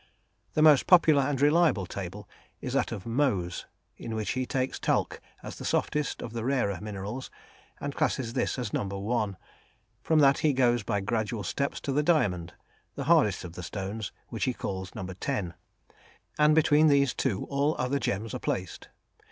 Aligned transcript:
The 0.55 0.63
most 0.63 0.87
popular 0.87 1.21
and 1.21 1.39
reliable 1.39 1.85
table 1.85 2.27
is 2.59 2.73
that 2.73 2.91
of 2.91 3.03
Mohs, 3.05 3.65
in 3.97 4.15
which 4.15 4.31
he 4.31 4.47
takes 4.47 4.79
talc 4.79 5.21
as 5.43 5.57
the 5.57 5.63
softest 5.63 6.23
of 6.23 6.33
the 6.33 6.43
rarer 6.43 6.79
minerals 6.81 7.29
and 7.79 7.93
classes 7.93 8.33
this 8.33 8.57
as 8.57 8.73
No. 8.73 8.83
1; 8.87 9.37
from 10.01 10.17
that 10.17 10.39
he 10.39 10.53
goes 10.53 10.81
by 10.81 11.01
gradual 11.01 11.43
steps 11.43 11.79
to 11.81 11.91
the 11.91 12.01
diamond, 12.01 12.55
the 12.95 13.03
hardest 13.03 13.43
of 13.43 13.53
the 13.53 13.61
stones, 13.61 14.11
which 14.29 14.45
he 14.45 14.55
calls 14.55 14.95
No. 14.95 15.05
10, 15.05 15.53
and 16.39 16.55
between 16.55 16.87
these 16.87 17.13
two 17.13 17.43
all 17.45 17.75
other 17.77 17.99
gems 17.99 18.33
are 18.33 18.39
placed. 18.39 18.89